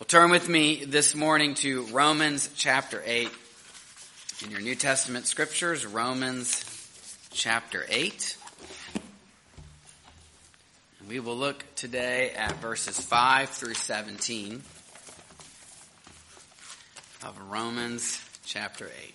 [0.00, 3.30] Well, turn with me this morning to Romans chapter 8.
[4.44, 6.64] In your New Testament scriptures, Romans
[7.30, 8.36] chapter 8.
[10.98, 14.64] And we will look today at verses 5 through 17
[17.24, 19.14] of Romans chapter 8.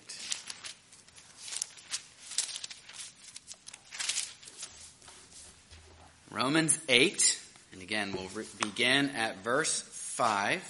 [6.31, 7.41] Romans 8,
[7.73, 10.61] and again, we'll re- begin at verse 5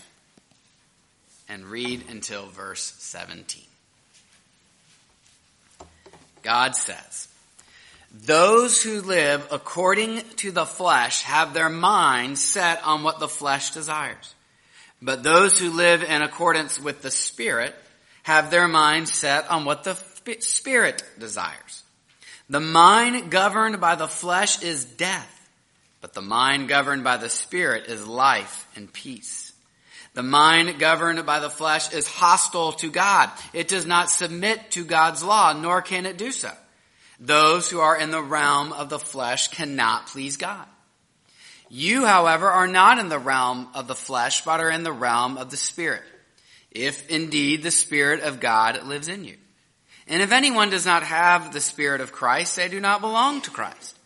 [1.50, 3.64] and read until verse 17.
[6.44, 7.28] God says,
[8.14, 13.72] Those who live according to the flesh have their mind set on what the flesh
[13.72, 14.36] desires.
[15.02, 17.74] But those who live in accordance with the Spirit
[18.22, 19.96] have their mind set on what the
[20.42, 21.84] Spirit desires.
[22.52, 25.39] The mind governed by the flesh is death
[26.02, 29.52] but the mind governed by the Spirit is life and peace.
[30.14, 33.30] The mind governed by the flesh is hostile to God.
[33.54, 36.52] It does not submit to God's law, nor can it do so.
[37.20, 40.66] Those who are in the realm of the flesh cannot please God.
[41.70, 45.38] You, however, are not in the realm of the flesh, but are in the realm
[45.38, 46.04] of the Spirit.
[46.72, 49.38] If indeed the Spirit of God lives in you.
[50.08, 53.52] And if anyone does not have the Spirit of Christ, they do not belong to
[53.52, 53.99] Christ.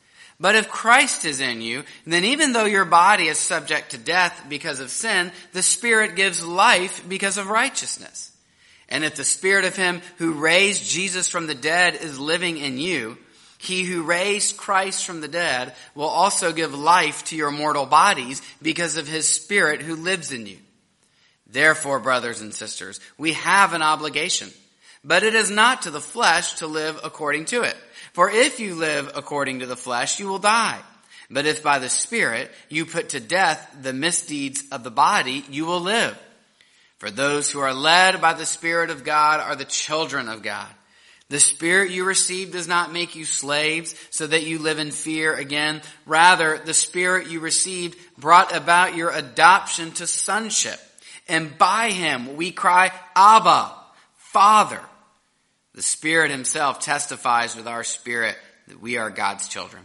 [0.44, 4.46] But if Christ is in you, then even though your body is subject to death
[4.50, 8.30] because of sin, the Spirit gives life because of righteousness.
[8.90, 12.78] And if the Spirit of Him who raised Jesus from the dead is living in
[12.78, 13.18] you,
[13.58, 18.42] He who raised Christ from the dead will also give life to your mortal bodies
[18.62, 20.58] because of His Spirit who lives in you.
[21.48, 24.50] Therefore, brothers and sisters, we have an obligation,
[25.06, 27.78] but it is not to the flesh to live according to it.
[28.14, 30.80] For if you live according to the flesh, you will die.
[31.30, 35.66] But if by the Spirit you put to death the misdeeds of the body, you
[35.66, 36.18] will live.
[37.00, 40.70] For those who are led by the Spirit of God are the children of God.
[41.30, 45.34] The Spirit you received does not make you slaves so that you live in fear
[45.34, 45.82] again.
[46.06, 50.80] Rather, the Spirit you received brought about your adoption to sonship.
[51.28, 53.74] And by Him we cry, Abba,
[54.18, 54.82] Father.
[55.76, 59.84] The Spirit Himself testifies with our spirit that we are God's children.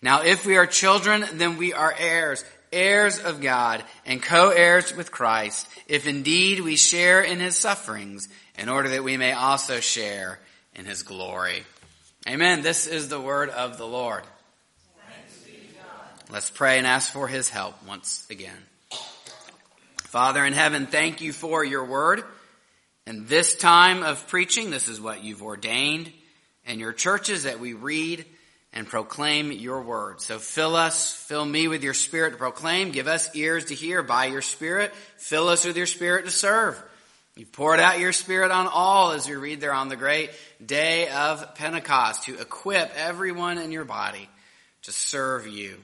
[0.00, 5.12] Now, if we are children, then we are heirs, heirs of God, and co-heirs with
[5.12, 8.28] Christ, if indeed we share in His sufferings,
[8.58, 10.40] in order that we may also share
[10.74, 11.64] in His glory.
[12.28, 12.62] Amen.
[12.62, 14.24] This is the word of the Lord.
[16.30, 18.56] Let's pray and ask for His help once again.
[19.98, 22.24] Father in heaven, thank you for your word.
[23.06, 26.12] And this time of preaching, this is what you've ordained
[26.66, 28.24] in your churches that we read
[28.72, 30.20] and proclaim your word.
[30.20, 34.02] So fill us, fill me with your spirit to proclaim, give us ears to hear
[34.02, 36.82] by your spirit, fill us with your spirit to serve.
[37.34, 40.30] You poured out your spirit on all as we read there on the great
[40.64, 44.28] day of Pentecost to equip everyone in your body
[44.82, 45.78] to serve you.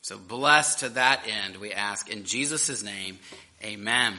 [0.00, 3.18] So bless to that end, we ask in Jesus' name,
[3.62, 4.14] amen.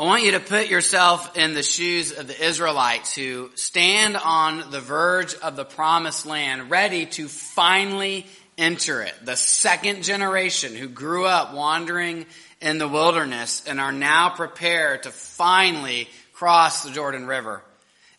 [0.00, 4.70] I want you to put yourself in the shoes of the Israelites who stand on
[4.70, 8.24] the verge of the promised land, ready to finally
[8.56, 9.12] enter it.
[9.22, 12.24] The second generation who grew up wandering
[12.62, 17.62] in the wilderness and are now prepared to finally cross the Jordan River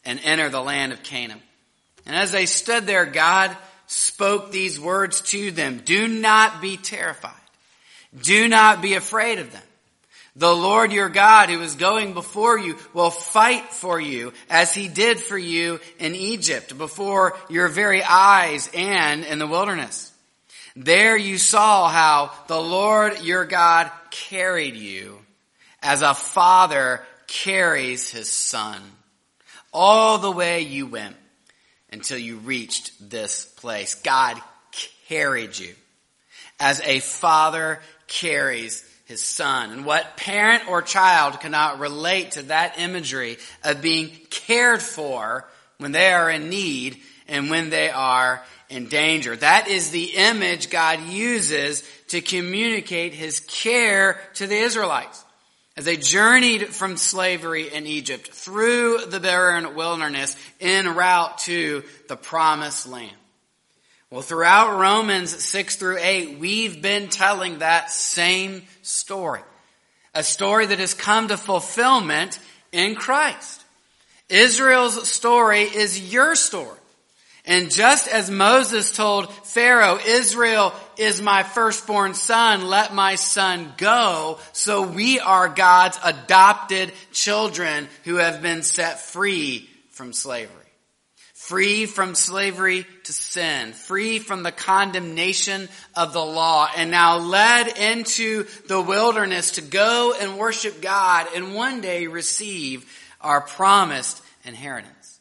[0.05, 1.41] and enter the land of Canaan.
[2.05, 5.81] And as they stood there, God spoke these words to them.
[5.83, 7.33] Do not be terrified.
[8.21, 9.63] Do not be afraid of them.
[10.35, 14.87] The Lord your God who is going before you will fight for you as he
[14.87, 20.11] did for you in Egypt before your very eyes and in the wilderness.
[20.75, 25.19] There you saw how the Lord your God carried you
[25.81, 28.81] as a father carries his son
[29.73, 31.15] all the way you went
[31.91, 33.95] until you reached this place.
[33.95, 34.41] God
[35.07, 35.73] carried you
[36.59, 39.71] as a father carries his son.
[39.71, 45.45] And what parent or child cannot relate to that imagery of being cared for
[45.77, 46.97] when they are in need
[47.27, 49.35] and when they are in danger?
[49.35, 55.23] That is the image God uses to communicate his care to the Israelites.
[55.75, 62.15] As they journeyed from slavery in Egypt through the barren wilderness en route to the
[62.15, 63.11] promised land.
[64.11, 69.39] Well, throughout Romans 6 through 8, we've been telling that same story.
[70.13, 72.37] A story that has come to fulfillment
[72.73, 73.63] in Christ.
[74.27, 76.77] Israel's story is your story.
[77.45, 84.39] And just as Moses told Pharaoh, Israel is my firstborn son, let my son go,
[84.51, 90.60] so we are God's adopted children who have been set free from slavery.
[91.51, 95.67] Free from slavery to sin, free from the condemnation
[95.97, 101.53] of the law, and now led into the wilderness to go and worship God and
[101.53, 102.85] one day receive
[103.19, 105.19] our promised inheritance.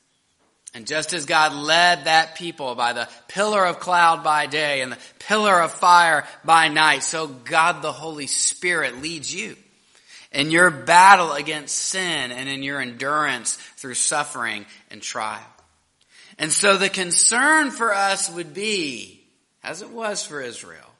[0.72, 4.92] And just as God led that people by the pillar of cloud by day and
[4.92, 9.56] the pillar of fire by night, so God the Holy Spirit leads you
[10.30, 15.40] in your battle against sin and in your endurance through suffering and trial.
[16.40, 19.20] And so the concern for us would be,
[19.62, 20.90] as it was for Israel,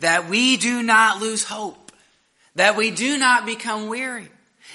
[0.00, 1.92] that we do not lose hope,
[2.56, 4.28] that we do not become weary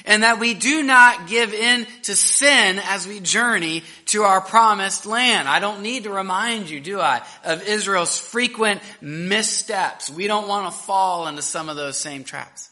[0.05, 5.05] and that we do not give in to sin as we journey to our promised
[5.05, 5.49] land.
[5.49, 10.09] I don't need to remind you, do I, of Israel's frequent missteps.
[10.09, 12.69] We don't want to fall into some of those same traps.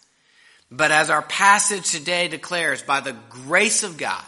[0.71, 4.23] But as our passage today declares, by the grace of God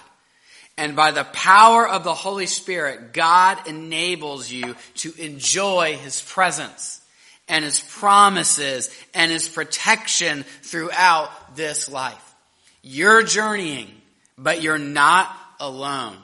[0.77, 7.01] and by the power of the Holy Spirit, God enables you to enjoy His presence
[7.47, 12.35] and His promises and His protection throughout this life.
[12.81, 13.89] You're journeying,
[14.37, 16.17] but you're not alone.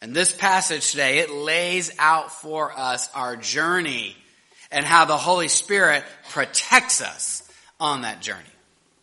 [0.00, 4.16] And this passage today, it lays out for us our journey
[4.70, 7.42] and how the Holy Spirit protects us
[7.80, 8.40] on that journey.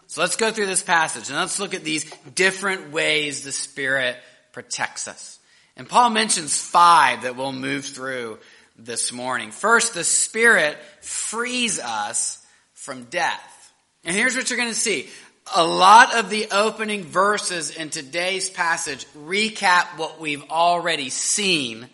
[0.08, 4.16] So let's go through this passage and let's look at these different ways the Spirit
[4.58, 5.38] protects us.
[5.76, 8.40] And Paul mentions five that we'll move through
[8.76, 9.52] this morning.
[9.52, 12.44] First, the Spirit frees us
[12.74, 13.72] from death.
[14.04, 15.10] And here's what you're going to see
[15.56, 21.88] a lot of the opening verses in today's passage recap what we've already seen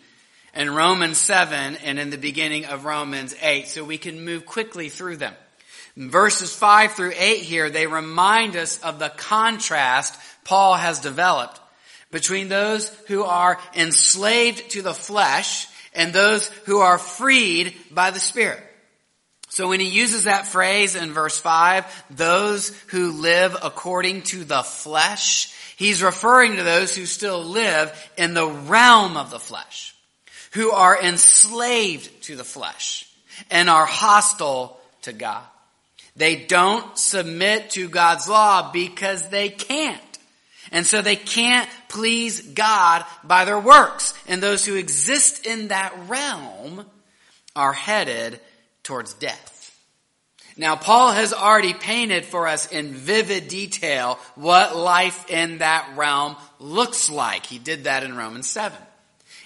[0.54, 4.88] in Romans 7 and in the beginning of Romans 8, so we can move quickly
[4.88, 5.34] through them.
[5.98, 11.60] verses 5 through 8 here, they remind us of the contrast Paul has developed
[12.10, 18.20] between those who are enslaved to the flesh and those who are freed by the
[18.20, 18.62] Spirit.
[19.48, 24.64] So when he uses that phrase in verse 5, those who live according to the
[24.64, 29.94] flesh, he's referring to those who still live in the realm of the flesh,
[30.52, 33.08] who are enslaved to the flesh
[33.48, 35.44] and are hostile to God.
[36.16, 40.02] They don't submit to God's law because they can't.
[40.74, 44.12] And so they can't please God by their works.
[44.26, 46.84] And those who exist in that realm
[47.54, 48.40] are headed
[48.82, 49.52] towards death.
[50.56, 56.34] Now, Paul has already painted for us in vivid detail what life in that realm
[56.58, 57.46] looks like.
[57.46, 58.76] He did that in Romans 7.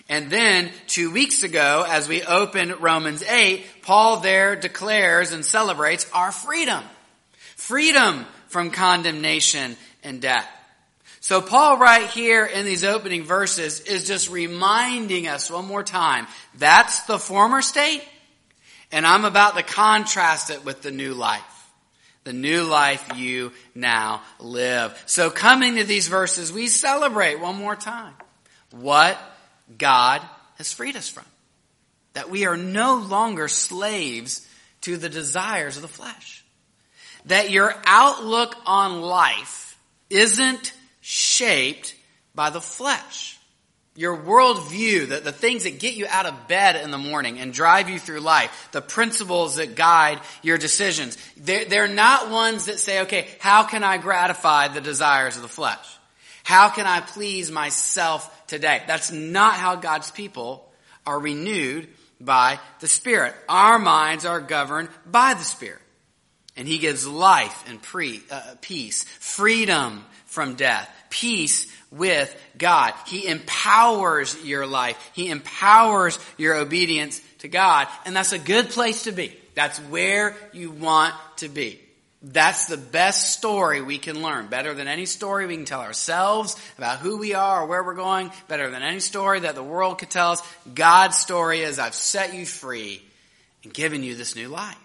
[0.08, 6.10] And then, two weeks ago, as we opened Romans 8, Paul there declares and celebrates
[6.14, 6.82] our freedom.
[7.56, 10.48] Freedom from condemnation and death.
[11.28, 16.26] So Paul right here in these opening verses is just reminding us one more time,
[16.54, 18.02] that's the former state,
[18.90, 21.42] and I'm about to contrast it with the new life.
[22.24, 25.02] The new life you now live.
[25.04, 28.14] So coming to these verses, we celebrate one more time
[28.70, 29.20] what
[29.76, 30.22] God
[30.56, 31.26] has freed us from.
[32.14, 34.48] That we are no longer slaves
[34.80, 36.42] to the desires of the flesh.
[37.26, 39.78] That your outlook on life
[40.08, 40.72] isn't
[41.08, 41.94] shaped
[42.34, 43.38] by the flesh
[43.98, 47.52] your worldview, the, the things that get you out of bed in the morning and
[47.52, 52.78] drive you through life, the principles that guide your decisions, they're, they're not ones that
[52.78, 55.84] say, okay, how can I gratify the desires of the flesh?
[56.44, 58.84] How can I please myself today?
[58.86, 60.70] That's not how God's people
[61.04, 61.88] are renewed
[62.20, 63.34] by the Spirit.
[63.48, 65.82] Our minds are governed by the Spirit.
[66.56, 72.94] And He gives life and pre, uh, peace, freedom from death, peace with God.
[73.06, 74.96] He empowers your life.
[75.14, 77.88] He empowers your obedience to God.
[78.04, 79.36] And that's a good place to be.
[79.54, 81.80] That's where you want to be.
[82.20, 84.48] That's the best story we can learn.
[84.48, 87.94] Better than any story we can tell ourselves about who we are or where we're
[87.94, 88.32] going.
[88.48, 90.42] Better than any story that the world could tell us.
[90.74, 93.02] God's story is I've set you free
[93.62, 94.76] and given you this new life.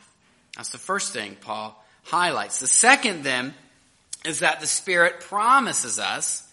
[0.56, 2.60] That's the first thing Paul highlights.
[2.60, 3.56] The second then
[4.26, 6.48] is that the Spirit promises us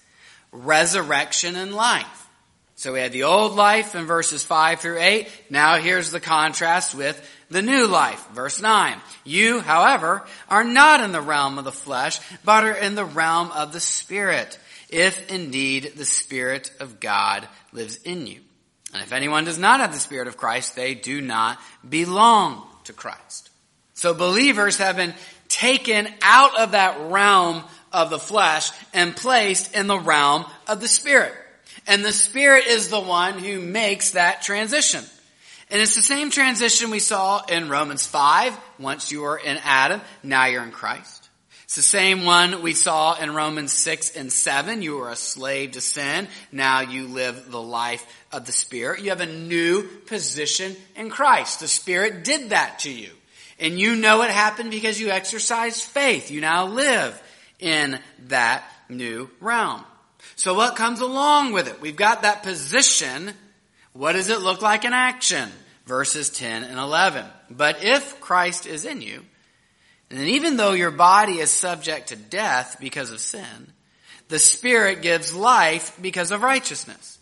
[0.53, 2.29] resurrection and life.
[2.77, 5.29] So we had the old life in verses 5 through 8.
[5.51, 8.27] Now here's the contrast with the new life.
[8.33, 8.97] Verse 9.
[9.25, 13.51] You, however, are not in the realm of the flesh, but are in the realm
[13.53, 14.59] of the Spirit,
[14.89, 18.41] if indeed the Spirit of God lives in you.
[18.95, 22.93] And if anyone does not have the Spirit of Christ, they do not belong to
[22.93, 23.51] Christ.
[23.93, 25.15] So believers have been
[25.51, 30.89] taken out of that realm of the flesh and placed in the realm of the
[30.89, 31.35] Spirit.
[31.87, 35.05] And the Spirit is the one who makes that transition.
[35.71, 38.57] And it's the same transition we saw in Romans 5.
[38.79, 41.29] Once you were in Adam, now you're in Christ.
[41.65, 44.83] It's the same one we saw in Romans 6 and 7.
[44.83, 46.27] You were a slave to sin.
[46.51, 49.03] Now you live the life of the Spirit.
[49.03, 51.61] You have a new position in Christ.
[51.61, 53.11] The Spirit did that to you.
[53.61, 56.31] And you know it happened because you exercised faith.
[56.31, 57.23] You now live
[57.59, 59.85] in that new realm.
[60.37, 61.81] So what comes along with it?
[61.81, 63.33] We've got that position.
[63.93, 65.51] What does it look like in action?
[65.87, 67.27] Verses 10 and 11.
[67.51, 69.25] But if Christ is in you,
[70.11, 73.73] and even though your body is subject to death because of sin,
[74.29, 77.19] the Spirit gives life because of righteousness.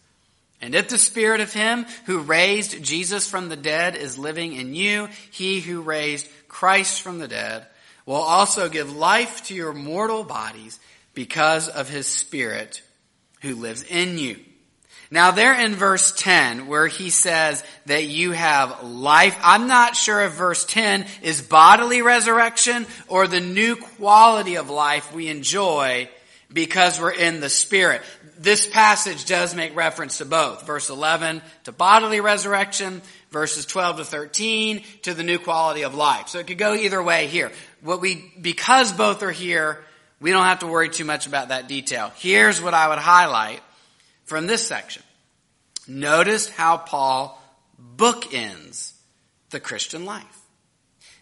[0.61, 4.75] And if the Spirit of Him who raised Jesus from the dead is living in
[4.75, 7.67] you, He who raised Christ from the dead
[8.07, 10.81] will also give life to your mortal bodies
[11.15, 12.83] because of His Spirit
[13.43, 14.37] who lives in you.
[15.11, 20.23] Now there in verse 10 where he says that you have life, I'm not sure
[20.23, 26.11] if verse 10 is bodily resurrection or the new quality of life we enjoy
[26.53, 28.03] because we're in the Spirit.
[28.39, 30.67] This passage does make reference to both.
[30.67, 36.29] Verse 11 to bodily resurrection, verses 12 to 13 to the new quality of life.
[36.29, 37.53] So it could go either way here.
[37.83, 39.85] What we, because both are here,
[40.21, 42.13] we don't have to worry too much about that detail.
[42.17, 43.61] Here's what I would highlight
[44.25, 45.03] from this section.
[45.87, 47.41] Notice how Paul
[47.97, 48.93] bookends
[49.51, 50.25] the Christian life.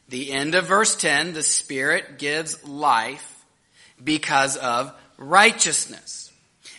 [0.09, 3.45] The end of verse 10, the Spirit gives life
[4.03, 6.33] because of righteousness.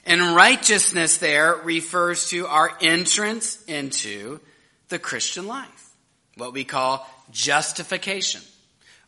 [0.06, 4.40] And righteousness there refers to our entrance into
[4.90, 5.92] the Christian life.
[6.38, 8.42] What we call justification.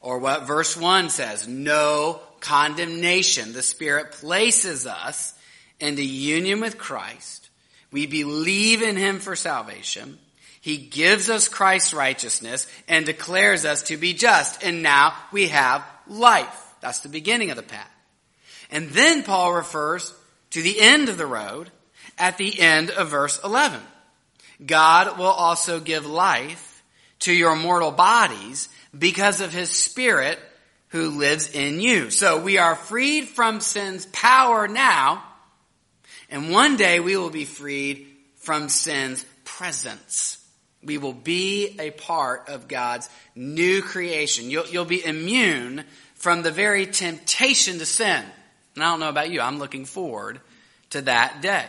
[0.01, 3.53] Or what verse 1 says, no condemnation.
[3.53, 5.33] The Spirit places us
[5.79, 7.49] into union with Christ.
[7.91, 10.19] We believe in Him for salvation.
[10.61, 14.63] He gives us Christ's righteousness and declares us to be just.
[14.63, 16.73] And now we have life.
[16.81, 17.89] That's the beginning of the path.
[18.69, 20.13] And then Paul refers
[20.51, 21.71] to the end of the road
[22.17, 23.79] at the end of verse 11.
[24.65, 26.83] God will also give life
[27.19, 30.39] to your mortal bodies because of his spirit
[30.89, 32.09] who lives in you.
[32.09, 35.23] So we are freed from sin's power now
[36.29, 38.07] and one day we will be freed
[38.37, 40.37] from sin's presence.
[40.83, 44.49] We will be a part of God's new creation.
[44.49, 45.83] You'll, you'll be immune
[46.15, 48.23] from the very temptation to sin.
[48.75, 50.39] And I don't know about you, I'm looking forward
[50.91, 51.65] to that day.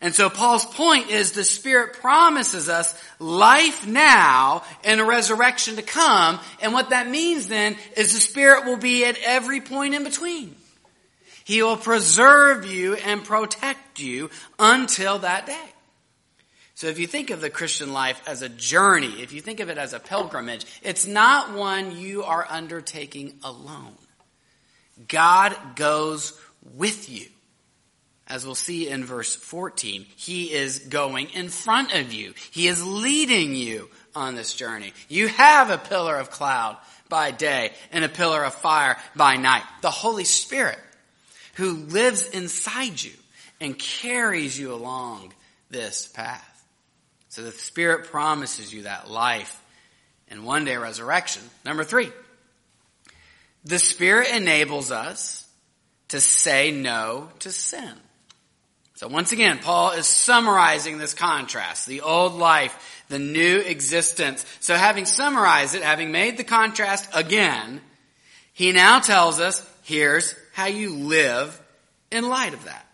[0.00, 5.82] And so Paul's point is the Spirit promises us life now and a resurrection to
[5.82, 6.38] come.
[6.60, 10.54] And what that means then is the Spirit will be at every point in between.
[11.44, 15.68] He will preserve you and protect you until that day.
[16.74, 19.70] So if you think of the Christian life as a journey, if you think of
[19.70, 23.94] it as a pilgrimage, it's not one you are undertaking alone.
[25.08, 26.38] God goes
[26.74, 27.26] with you.
[28.26, 32.32] As we'll see in verse 14, He is going in front of you.
[32.50, 34.92] He is leading you on this journey.
[35.08, 39.62] You have a pillar of cloud by day and a pillar of fire by night.
[39.82, 40.78] The Holy Spirit
[41.54, 43.12] who lives inside you
[43.60, 45.32] and carries you along
[45.70, 46.50] this path.
[47.28, 49.60] So the Spirit promises you that life
[50.28, 51.42] and one day resurrection.
[51.64, 52.10] Number three,
[53.64, 55.46] the Spirit enables us
[56.08, 57.92] to say no to sin.
[58.96, 64.46] So once again, Paul is summarizing this contrast, the old life, the new existence.
[64.60, 67.80] So having summarized it, having made the contrast again,
[68.52, 71.60] he now tells us, here's how you live
[72.10, 72.86] in light of that.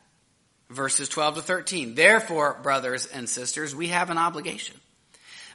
[0.71, 1.95] Verses 12 to 13.
[1.95, 4.77] Therefore, brothers and sisters, we have an obligation.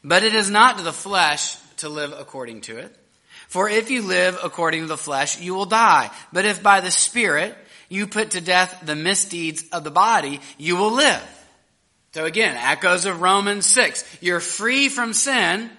[0.03, 2.95] But it is not to the flesh to live according to it.
[3.47, 6.11] For if you live according to the flesh, you will die.
[6.33, 7.55] But if by the Spirit
[7.89, 11.21] you put to death the misdeeds of the body, you will live.
[12.13, 14.03] So again, echoes of Romans 6.
[14.21, 15.69] You're free from sin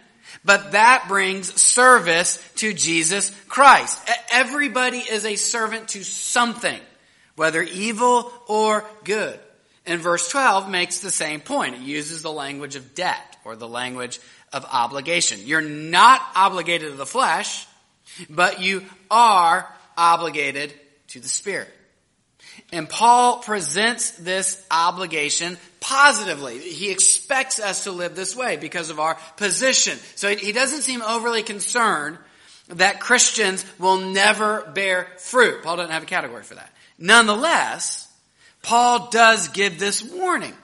[0.45, 3.99] but that brings service to Jesus Christ.
[4.31, 6.81] Everybody is a servant to something,
[7.35, 9.39] whether evil or good.
[9.87, 11.75] And verse 12 makes the same point.
[11.75, 14.19] It uses the language of debt or the language
[14.53, 15.41] of obligation.
[15.45, 17.67] You're not obligated to the flesh,
[18.29, 20.75] but you are obligated
[21.09, 21.73] to the Spirit.
[22.73, 26.59] And Paul presents this obligation positively.
[26.59, 29.99] He expects us to live this way because of our position.
[30.17, 32.19] So he doesn't seem overly concerned
[32.69, 35.63] that Christians will never bear fruit.
[35.63, 36.73] Paul doesn't have a category for that.
[36.99, 38.11] Nonetheless,
[38.63, 40.55] Paul does give this warning.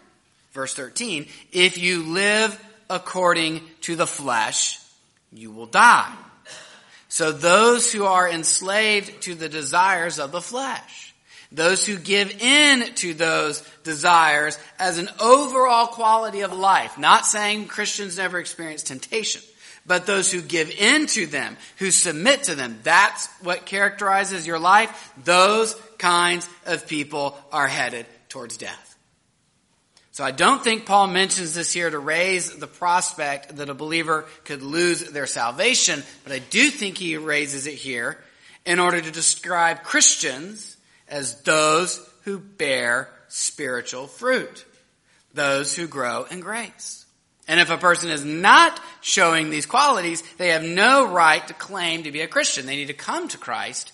[0.52, 2.58] Verse 13, if you live
[2.92, 4.78] according to the flesh,
[5.32, 6.14] you will die.
[7.08, 11.14] So those who are enslaved to the desires of the flesh,
[11.50, 17.66] those who give in to those desires as an overall quality of life, not saying
[17.66, 19.42] Christians never experience temptation,
[19.84, 24.58] but those who give in to them, who submit to them, that's what characterizes your
[24.58, 25.12] life.
[25.24, 28.91] Those kinds of people are headed towards death.
[30.12, 34.26] So I don't think Paul mentions this here to raise the prospect that a believer
[34.44, 38.18] could lose their salvation, but I do think he raises it here
[38.66, 40.76] in order to describe Christians
[41.08, 44.66] as those who bear spiritual fruit,
[45.32, 47.06] those who grow in grace.
[47.48, 52.02] And if a person is not showing these qualities, they have no right to claim
[52.02, 52.66] to be a Christian.
[52.66, 53.92] They need to come to Christ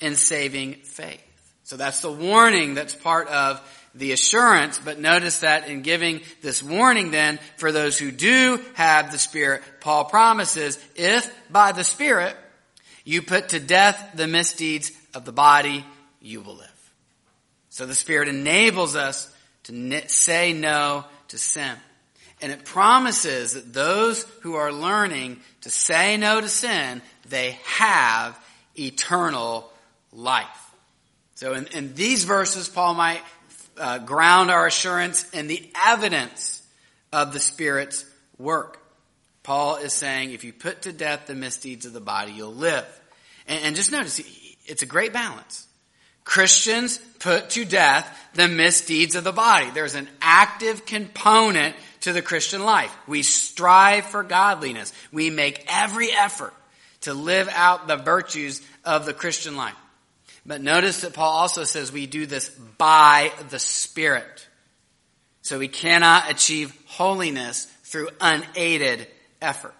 [0.00, 1.22] in saving faith.
[1.64, 3.60] So that's the warning that's part of
[3.94, 9.10] the assurance, but notice that in giving this warning then, for those who do have
[9.10, 12.36] the Spirit, Paul promises, if by the Spirit
[13.04, 15.84] you put to death the misdeeds of the body,
[16.20, 16.92] you will live.
[17.70, 19.32] So the Spirit enables us
[19.64, 21.76] to say no to sin.
[22.42, 28.38] And it promises that those who are learning to say no to sin, they have
[28.78, 29.70] eternal
[30.12, 30.46] life.
[31.34, 33.22] So in, in these verses, Paul might
[33.80, 36.62] uh, ground our assurance in the evidence
[37.12, 38.04] of the Spirit's
[38.38, 38.78] work.
[39.42, 42.86] Paul is saying if you put to death the misdeeds of the body, you'll live.
[43.48, 44.20] And, and just notice,
[44.66, 45.66] it's a great balance.
[46.24, 49.70] Christians put to death the misdeeds of the body.
[49.70, 52.94] There's an active component to the Christian life.
[53.06, 54.92] We strive for godliness.
[55.10, 56.54] We make every effort
[57.02, 59.74] to live out the virtues of the Christian life.
[60.44, 64.48] But notice that Paul also says we do this by the Spirit.
[65.42, 69.06] So we cannot achieve holiness through unaided
[69.42, 69.74] effort.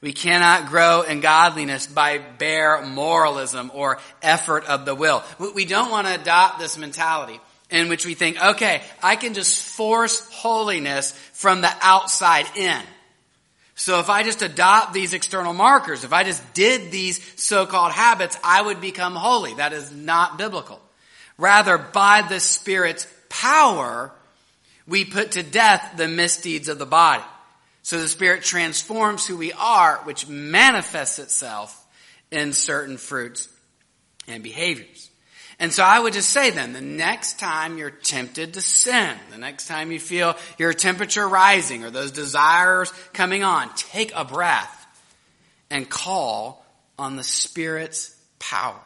[0.00, 5.24] We cannot grow in godliness by bare moralism or effort of the will.
[5.54, 9.62] We don't want to adopt this mentality in which we think, okay, I can just
[9.62, 12.80] force holiness from the outside in.
[13.78, 18.36] So if I just adopt these external markers, if I just did these so-called habits,
[18.42, 19.54] I would become holy.
[19.54, 20.80] That is not biblical.
[21.38, 24.12] Rather, by the Spirit's power,
[24.88, 27.22] we put to death the misdeeds of the body.
[27.82, 31.86] So the Spirit transforms who we are, which manifests itself
[32.32, 33.48] in certain fruits
[34.26, 35.07] and behaviors.
[35.60, 39.38] And so I would just say then, the next time you're tempted to sin, the
[39.38, 44.86] next time you feel your temperature rising or those desires coming on, take a breath
[45.68, 46.64] and call
[46.96, 48.78] on the Spirit's power.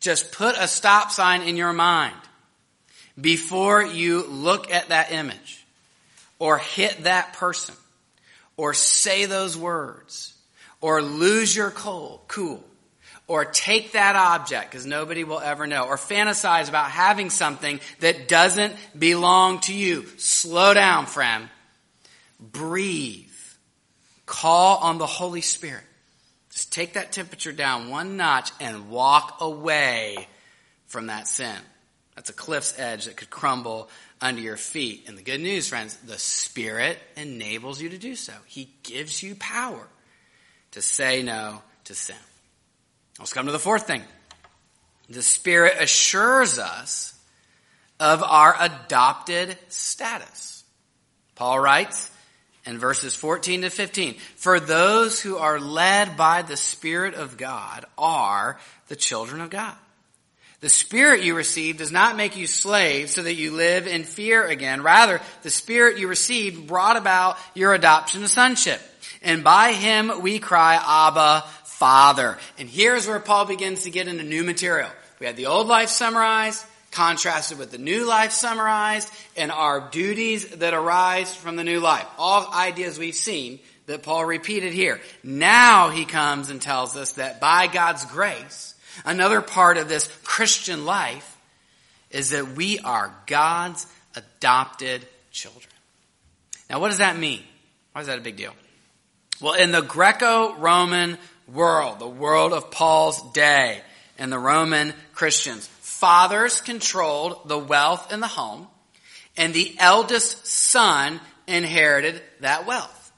[0.00, 2.16] Just put a stop sign in your mind
[3.20, 5.66] before you look at that image
[6.38, 7.74] or hit that person
[8.56, 10.32] or say those words
[10.80, 12.64] or lose your cool, cool
[13.30, 18.26] or take that object because nobody will ever know or fantasize about having something that
[18.26, 20.04] doesn't belong to you.
[20.18, 21.48] Slow down, friend.
[22.40, 23.30] Breathe.
[24.26, 25.84] Call on the Holy Spirit.
[26.50, 30.26] Just take that temperature down one notch and walk away
[30.88, 31.56] from that sin.
[32.16, 33.88] That's a cliff's edge that could crumble
[34.20, 35.04] under your feet.
[35.06, 38.32] And the good news, friends, the Spirit enables you to do so.
[38.46, 39.86] He gives you power
[40.72, 42.16] to say no to sin.
[43.18, 44.02] Let's come to the fourth thing.
[45.08, 47.14] The Spirit assures us
[47.98, 50.64] of our adopted status.
[51.34, 52.10] Paul writes
[52.64, 57.84] in verses 14 to 15, For those who are led by the Spirit of God
[57.98, 59.74] are the children of God.
[60.60, 64.46] The Spirit you received does not make you slaves so that you live in fear
[64.46, 64.82] again.
[64.82, 68.80] Rather, the Spirit you received brought about your adoption to sonship.
[69.22, 71.44] And by Him we cry, Abba,
[71.80, 72.36] Father.
[72.58, 74.90] And here's where Paul begins to get into new material.
[75.18, 80.46] We had the old life summarized, contrasted with the new life summarized, and our duties
[80.56, 82.06] that arise from the new life.
[82.18, 85.00] All ideas we've seen that Paul repeated here.
[85.24, 88.74] Now he comes and tells us that by God's grace,
[89.06, 91.38] another part of this Christian life
[92.10, 95.72] is that we are God's adopted children.
[96.68, 97.42] Now what does that mean?
[97.92, 98.52] Why is that a big deal?
[99.40, 101.16] Well, in the Greco-Roman
[101.52, 103.80] world, the world of Paul's day
[104.18, 105.66] and the Roman Christians.
[105.66, 108.66] fathers controlled the wealth in the home,
[109.36, 113.12] and the eldest son inherited that wealth.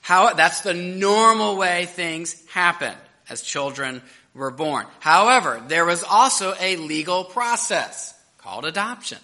[0.00, 2.94] How, that's the normal way things happen
[3.28, 4.02] as children
[4.34, 4.86] were born.
[5.00, 9.18] However, there was also a legal process called adoption.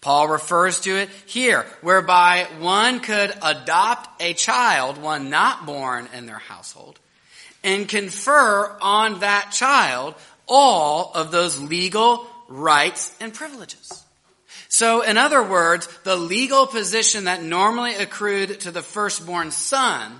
[0.00, 6.26] Paul refers to it here, whereby one could adopt a child, one not born in
[6.26, 6.98] their household,
[7.64, 10.14] and confer on that child
[10.46, 14.04] all of those legal rights and privileges.
[14.68, 20.12] So, in other words, the legal position that normally accrued to the firstborn son,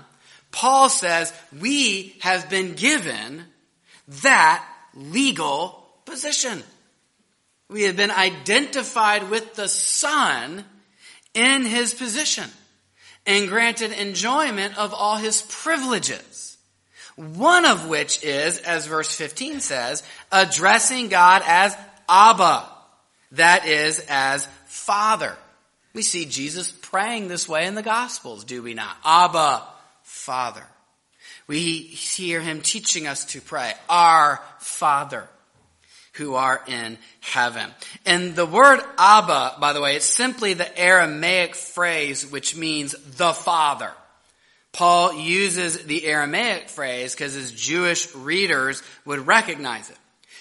[0.51, 3.43] Paul says we have been given
[4.21, 6.61] that legal position.
[7.69, 10.63] We have been identified with the son
[11.33, 12.49] in his position
[13.25, 16.52] and granted enjoyment of all his privileges.
[17.15, 21.77] One of which is, as verse 15 says, addressing God as
[22.09, 22.69] Abba.
[23.33, 25.35] That is, as Father.
[25.93, 28.95] We see Jesus praying this way in the Gospels, do we not?
[29.05, 29.63] Abba,
[30.03, 30.65] Father.
[31.45, 35.27] We hear him teaching us to pray, Our Father
[36.13, 37.69] who are in heaven.
[38.05, 43.33] And the word Abba, by the way, it's simply the Aramaic phrase which means the
[43.33, 43.91] Father.
[44.73, 49.97] Paul uses the Aramaic phrase because his Jewish readers would recognize it.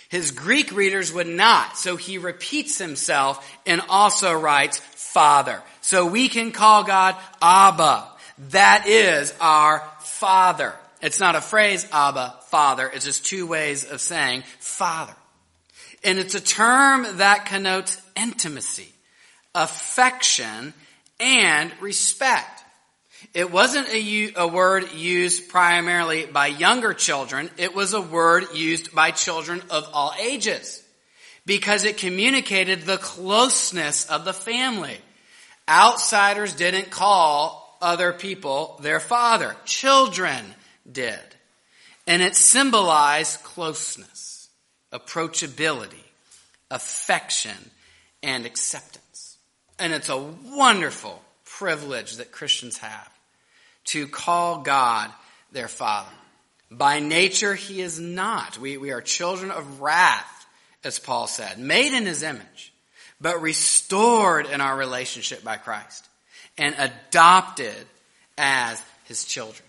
[0.08, 5.62] His Greek readers would not, so he repeats himself and also writes Father.
[5.80, 8.08] So we can call God Abba.
[8.50, 10.74] That is our Father.
[11.00, 12.90] It's not a phrase, Abba, Father.
[12.92, 15.14] It's just two ways of saying Father.
[16.04, 18.92] And it's a term that connotes intimacy,
[19.54, 20.74] affection,
[21.20, 22.51] and respect.
[23.34, 27.50] It wasn't a, a, word used primarily by younger children.
[27.56, 30.82] It was a word used by children of all ages
[31.46, 34.98] because it communicated the closeness of the family.
[35.68, 39.56] Outsiders didn't call other people their father.
[39.64, 40.44] Children
[40.90, 41.20] did.
[42.06, 44.48] And it symbolized closeness,
[44.92, 46.04] approachability,
[46.70, 47.70] affection,
[48.22, 49.38] and acceptance.
[49.78, 53.11] And it's a wonderful privilege that Christians have
[53.86, 55.10] to call God
[55.52, 56.10] their Father.
[56.70, 58.58] By nature, He is not.
[58.58, 60.46] We, we are children of wrath,
[60.84, 62.72] as Paul said, made in His image,
[63.20, 66.08] but restored in our relationship by Christ
[66.56, 67.86] and adopted
[68.38, 69.68] as His children.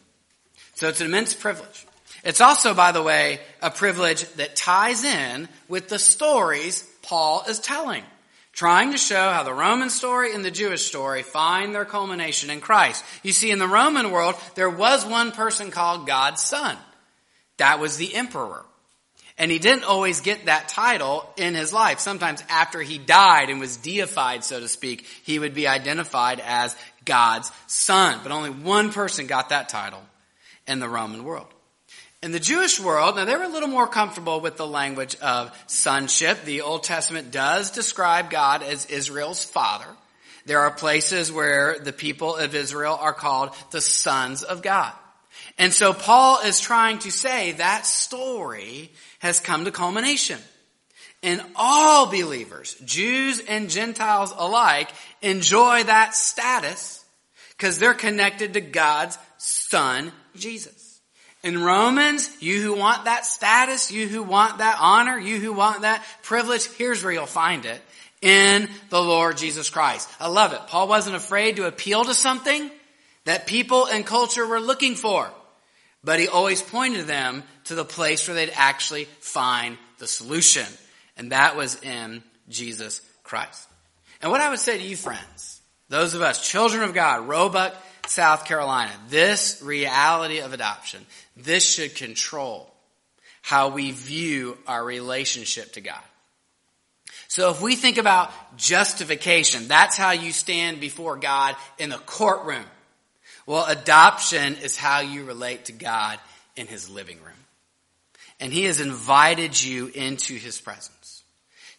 [0.75, 1.85] So it's an immense privilege.
[2.23, 7.59] It's also, by the way, a privilege that ties in with the stories Paul is
[7.59, 8.03] telling
[8.53, 12.61] trying to show how the Roman story and the Jewish story find their culmination in
[12.61, 13.03] Christ.
[13.23, 16.77] You see, in the Roman world, there was one person called God's Son.
[17.57, 18.63] That was the emperor.
[19.37, 21.99] And he didn't always get that title in his life.
[21.99, 26.75] Sometimes after he died and was deified, so to speak, he would be identified as
[27.03, 28.19] God's son.
[28.21, 30.03] But only one person got that title
[30.67, 31.47] in the Roman world.
[32.23, 35.51] In the Jewish world, now they were a little more comfortable with the language of
[35.67, 36.45] sonship.
[36.45, 39.89] The Old Testament does describe God as Israel's father.
[40.45, 44.93] There are places where the people of Israel are called the sons of God.
[45.57, 50.39] And so Paul is trying to say that story has come to culmination.
[51.23, 54.89] And all believers, Jews and Gentiles alike,
[55.21, 57.03] enjoy that status
[57.57, 60.82] because they're connected to God's son, Jesus.
[61.43, 65.81] In Romans, you who want that status, you who want that honor, you who want
[65.81, 67.81] that privilege, here's where you'll find it.
[68.21, 70.09] In the Lord Jesus Christ.
[70.17, 70.61] I love it.
[70.67, 72.71] Paul wasn't afraid to appeal to something
[73.25, 75.29] that people and culture were looking for.
[76.05, 80.65] But he always pointed them to the place where they'd actually find the solution.
[81.17, 83.67] And that was in Jesus Christ.
[84.21, 87.75] And what I would say to you friends, those of us, children of God, Roebuck,
[88.07, 91.05] South Carolina, this reality of adoption,
[91.37, 92.69] this should control
[93.41, 96.01] how we view our relationship to God.
[97.27, 102.65] So if we think about justification, that's how you stand before God in the courtroom.
[103.45, 106.19] Well, adoption is how you relate to God
[106.55, 107.33] in his living room.
[108.39, 111.02] And he has invited you into his presence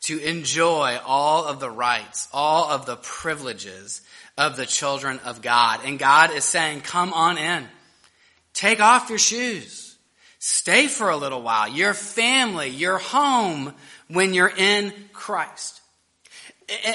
[0.04, 4.02] to enjoy all of the rights, all of the privileges
[4.36, 5.80] of the children of God.
[5.84, 7.66] And God is saying, come on in.
[8.52, 9.96] Take off your shoes.
[10.38, 11.68] Stay for a little while.
[11.68, 13.72] Your family, your home
[14.08, 15.80] when you're in Christ.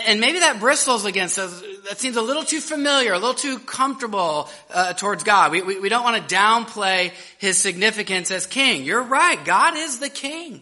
[0.07, 1.63] And maybe that bristles against us.
[1.87, 5.51] That seems a little too familiar, a little too comfortable uh, towards God.
[5.51, 8.83] We, we, we don't want to downplay His significance as King.
[8.83, 9.43] You're right.
[9.45, 10.61] God is the King.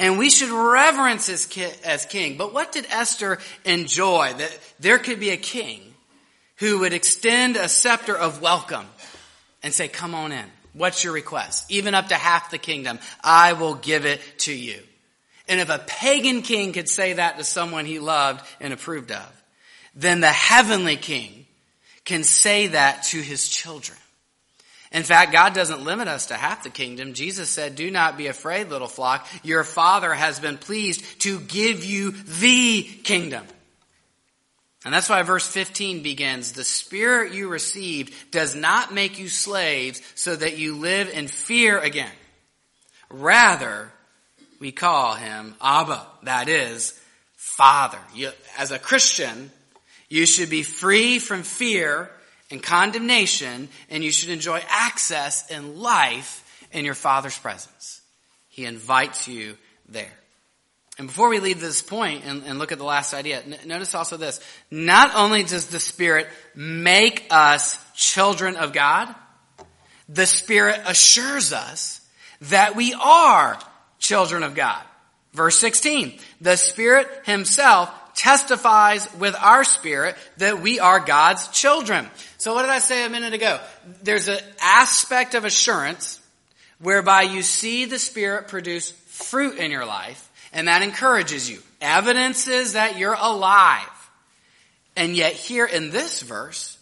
[0.00, 2.38] And we should reverence his ki- as king.
[2.38, 4.32] But what did Esther enjoy?
[4.32, 5.82] That there could be a king
[6.56, 8.86] who would extend a scepter of welcome
[9.62, 10.46] and say, come on in.
[10.72, 11.70] What's your request?
[11.70, 14.80] Even up to half the kingdom, I will give it to you.
[15.48, 19.42] And if a pagan king could say that to someone he loved and approved of,
[19.94, 21.44] then the heavenly king
[22.06, 23.98] can say that to his children.
[24.92, 27.14] In fact, God doesn't limit us to half the kingdom.
[27.14, 29.26] Jesus said, do not be afraid, little flock.
[29.44, 33.44] Your father has been pleased to give you the kingdom.
[34.84, 40.00] And that's why verse 15 begins, the spirit you received does not make you slaves
[40.14, 42.10] so that you live in fear again.
[43.10, 43.92] Rather,
[44.58, 46.98] we call him Abba, that is,
[47.36, 47.98] Father.
[48.14, 49.50] You, as a Christian,
[50.08, 52.10] you should be free from fear
[52.50, 58.00] and condemnation, and you should enjoy access and life in your Father's presence.
[58.48, 59.56] He invites you
[59.88, 60.12] there.
[60.98, 63.94] And before we leave this point and, and look at the last idea, n- notice
[63.94, 64.40] also this.
[64.70, 69.14] Not only does the Spirit make us children of God,
[70.08, 72.00] the Spirit assures us
[72.42, 73.58] that we are
[73.98, 74.82] children of God.
[75.32, 82.06] Verse 16, the Spirit Himself testifies with our spirit that we are God's children.
[82.36, 83.58] So what did I say a minute ago?
[84.02, 86.20] There's an aspect of assurance
[86.80, 91.60] whereby you see the Spirit produce fruit in your life and that encourages you.
[91.80, 93.88] Evidences that you're alive.
[94.96, 96.76] And yet here in this verse,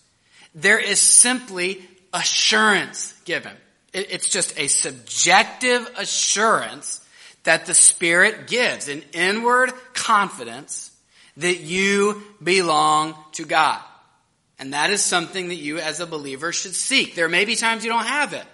[0.57, 1.81] there is simply
[2.12, 3.53] assurance given.
[3.92, 7.01] It's just a subjective assurance
[7.44, 10.90] that the Spirit gives, an inward confidence
[11.38, 13.81] that you belong to God.
[14.59, 17.14] And that is something that you as a believer should seek.
[17.14, 18.44] There may be times you don't have it,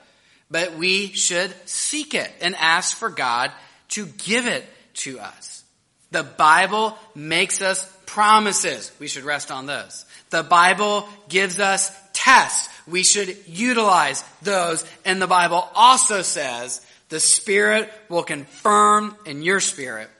[0.51, 3.51] but we should seek it and ask for God
[3.91, 5.65] to give it to us.
[6.11, 8.93] The Bible makes us promises.
[9.01, 10.05] We should rest on those.
[10.31, 12.69] The Bible gives us tests.
[12.87, 14.85] We should utilize those.
[15.07, 20.11] And the Bible also says the Spirit will confirm in your spirit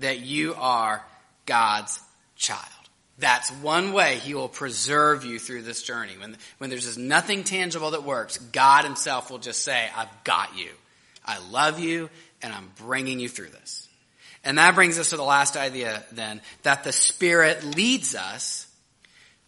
[0.00, 1.02] that you are
[1.52, 2.00] God's
[2.34, 2.62] child.
[3.18, 6.14] That's one way He will preserve you through this journey.
[6.18, 10.56] When, when there's just nothing tangible that works, God Himself will just say, I've got
[10.56, 10.70] you.
[11.26, 12.08] I love you
[12.40, 13.86] and I'm bringing you through this.
[14.42, 18.66] And that brings us to the last idea then, that the Spirit leads us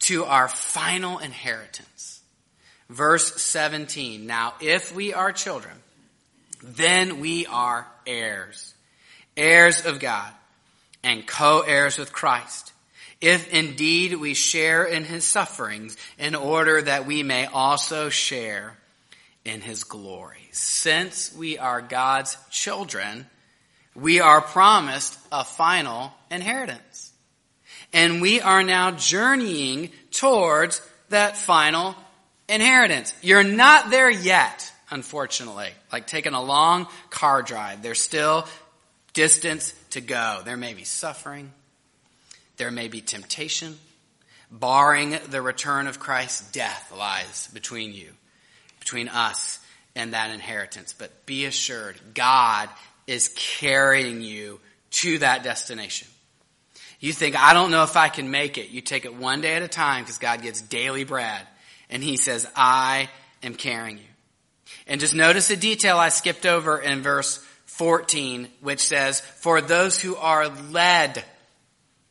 [0.01, 2.21] to our final inheritance.
[2.90, 4.27] Verse 17.
[4.27, 5.75] Now, if we are children,
[6.62, 8.75] then we are heirs,
[9.38, 10.31] heirs of God,
[11.05, 12.73] and co-heirs with Christ.
[13.21, 18.77] If indeed we share in his sufferings, in order that we may also share
[19.45, 20.49] in his glory.
[20.53, 23.27] Since we are God's children,
[23.95, 27.12] we are promised a final inheritance.
[27.93, 31.95] And we are now journeying towards that final
[32.49, 33.14] inheritance.
[33.23, 35.69] You're not there yet, unfortunately.
[35.93, 37.83] Like taking a long car drive.
[37.83, 38.49] There's still
[39.12, 40.42] distance to go.
[40.44, 41.52] There may be suffering.
[42.57, 43.78] There may be temptation.
[44.50, 48.11] Barring the return of Christ, death lies between you,
[48.78, 49.59] between us
[49.96, 50.92] and that inheritance.
[50.92, 52.68] But be assured, God
[53.07, 56.09] is carrying you to that destination.
[57.00, 58.70] You think, I don't know if I can make it.
[58.70, 61.40] You take it one day at a time because God gives daily bread.
[61.90, 63.09] And He says, I
[63.42, 64.04] am carrying you.
[64.87, 67.44] And just notice a detail I skipped over in verse
[67.76, 71.24] 14, which says, For those who are led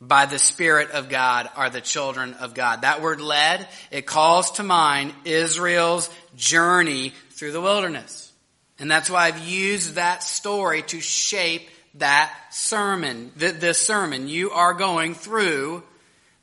[0.00, 2.82] by the Spirit of God are the children of God.
[2.82, 8.32] That word led, it calls to mind Israel's journey through the wilderness.
[8.78, 14.28] And that's why I've used that story to shape that sermon, this sermon.
[14.28, 15.82] You are going through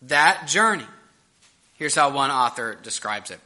[0.03, 0.87] that journey.
[1.75, 3.39] Here's how one author describes it.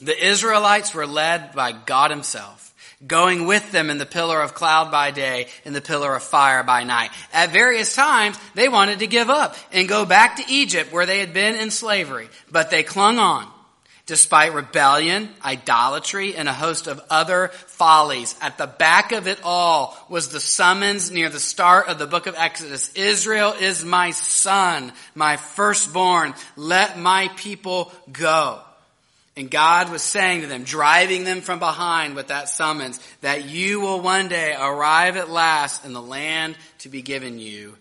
[0.00, 2.69] The Israelites were led by God himself,
[3.06, 6.62] going with them in the pillar of cloud by day and the pillar of fire
[6.62, 7.10] by night.
[7.32, 11.20] At various times, they wanted to give up and go back to Egypt where they
[11.20, 13.50] had been in slavery, but they clung on.
[14.06, 19.96] Despite rebellion, idolatry, and a host of other follies, at the back of it all
[20.08, 22.92] was the summons near the start of the book of Exodus.
[22.94, 26.34] Israel is my son, my firstborn.
[26.56, 28.60] Let my people go.
[29.36, 33.80] And God was saying to them, driving them from behind with that summons, that you
[33.80, 37.76] will one day arrive at last in the land to be given you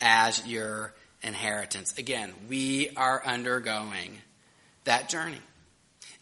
[0.00, 1.96] as your inheritance.
[1.98, 4.16] Again, we are undergoing
[4.84, 5.40] that journey.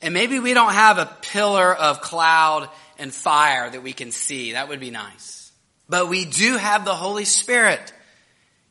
[0.03, 4.53] And maybe we don't have a pillar of cloud and fire that we can see.
[4.53, 5.53] That would be nice.
[5.89, 7.93] But we do have the Holy Spirit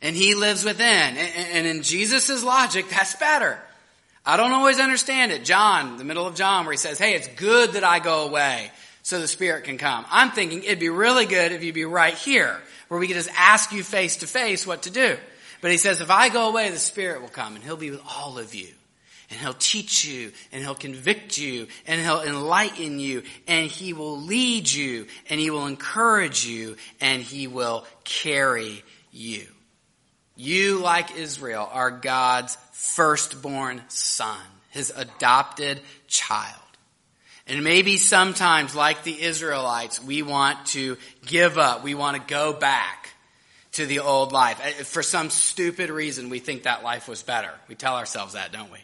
[0.01, 0.86] and He lives within.
[0.86, 3.60] And in Jesus' logic, that's better.
[4.25, 5.45] I don't always understand it.
[5.45, 8.71] John, the middle of John, where he says, hey, it's good that I go away
[9.03, 10.03] so the Spirit can come.
[10.09, 13.29] I'm thinking it'd be really good if you'd be right here, where we could just
[13.38, 15.15] ask you face to face what to do.
[15.61, 18.01] But he says, if I go away, the Spirit will come and He'll be with
[18.17, 18.67] all of you.
[19.29, 24.21] And He'll teach you, and He'll convict you, and He'll enlighten you, and He will
[24.21, 29.47] lead you, and He will encourage you, and He will carry you.
[30.36, 34.38] You, like Israel, are God's firstborn son,
[34.69, 36.62] His adopted child.
[37.48, 41.84] And maybe sometimes, like the Israelites, we want to give up.
[41.84, 43.10] We want to go back
[43.74, 44.60] to the old life.
[44.63, 47.52] Uh, for some stupid reason, we think that life was better.
[47.67, 48.80] We tell ourselves that, don't we?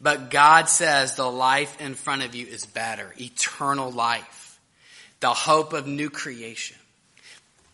[0.00, 3.14] But God says the life in front of you is better.
[3.18, 4.60] Eternal life.
[5.20, 6.76] The hope of new creation.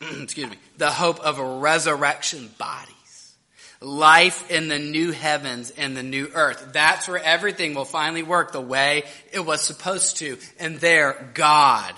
[0.23, 0.57] Excuse me.
[0.79, 3.35] The hope of a resurrection bodies,
[3.81, 6.71] life in the new heavens and the new earth.
[6.73, 10.39] That's where everything will finally work the way it was supposed to.
[10.59, 11.95] And there, God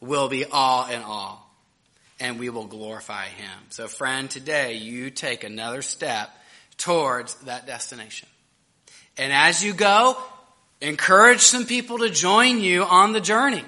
[0.00, 1.46] will be all in all.
[2.18, 3.50] And we will glorify Him.
[3.70, 6.30] So friend, today you take another step
[6.76, 8.28] towards that destination.
[9.16, 10.16] And as you go,
[10.80, 13.64] encourage some people to join you on the journey,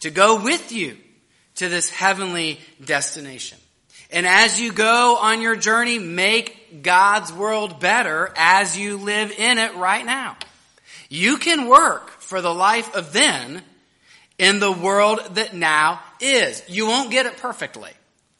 [0.00, 0.96] to go with you
[1.56, 3.58] to this heavenly destination.
[4.10, 9.58] And as you go on your journey, make God's world better as you live in
[9.58, 10.36] it right now.
[11.08, 13.62] You can work for the life of then
[14.38, 16.62] in the world that now is.
[16.68, 17.90] You won't get it perfectly.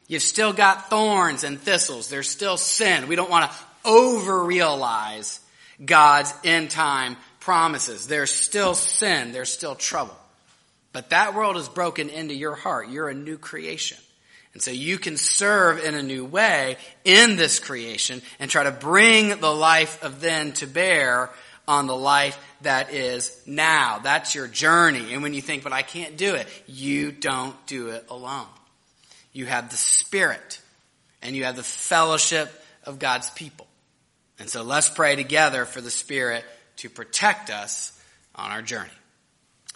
[0.08, 2.08] You've still got thorns and thistles.
[2.08, 3.08] There's still sin.
[3.08, 5.40] We don't want to over realize
[5.82, 8.06] God's end time promises.
[8.06, 9.32] There's still sin.
[9.32, 10.16] There's still trouble.
[10.92, 12.88] But that world is broken into your heart.
[12.88, 13.98] You're a new creation.
[14.52, 18.70] And so you can serve in a new way in this creation and try to
[18.70, 21.30] bring the life of then to bear
[21.66, 24.00] on the life that is now.
[24.02, 25.14] That's your journey.
[25.14, 28.46] And when you think, but I can't do it, you don't do it alone.
[29.32, 30.60] You have the Spirit
[31.22, 32.50] and you have the fellowship
[32.84, 33.66] of God's people.
[34.38, 36.44] And so let's pray together for the Spirit
[36.78, 37.98] to protect us
[38.34, 38.90] on our journey.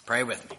[0.05, 0.57] Pray with me.